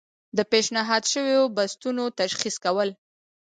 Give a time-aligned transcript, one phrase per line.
[0.37, 2.89] د پیشنهاد شویو بستونو تشخیص کول.